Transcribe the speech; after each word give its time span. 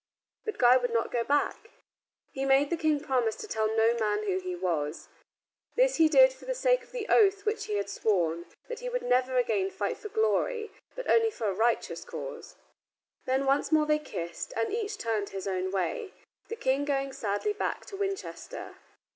But 0.45 0.57
Guy 0.57 0.77
would 0.77 0.91
not 0.91 1.11
go 1.11 1.23
back. 1.23 1.69
He 2.31 2.43
made 2.43 2.71
the 2.71 2.75
King 2.75 2.99
promise 3.01 3.35
to 3.35 3.47
tell 3.47 3.67
no 3.67 3.93
man 3.99 4.23
who 4.23 4.39
he 4.39 4.55
was. 4.55 5.09
This 5.75 5.97
he 5.97 6.09
did 6.09 6.33
for 6.33 6.45
the 6.45 6.55
sake 6.55 6.81
of 6.81 6.91
the 6.91 7.07
oath 7.07 7.45
which 7.45 7.65
he 7.65 7.75
had 7.75 7.87
sworn, 7.87 8.47
that 8.67 8.79
he 8.79 8.89
would 8.89 9.03
never 9.03 9.37
again 9.37 9.69
fight 9.69 9.97
for 9.99 10.09
glory 10.09 10.71
but 10.95 11.07
only 11.07 11.29
for 11.29 11.45
a 11.47 11.53
righteous 11.53 12.03
cause. 12.03 12.55
Then 13.25 13.45
once 13.45 13.71
more 13.71 13.85
they 13.85 13.99
kissed, 13.99 14.53
and 14.57 14.73
each 14.73 14.97
turned 14.97 15.29
his 15.29 15.45
own 15.47 15.69
way, 15.69 16.15
the 16.47 16.55
King 16.55 16.83
going 16.83 17.13
sadly 17.13 17.53
back 17.53 17.85
to 17.85 17.95
Winchester. 17.95 18.77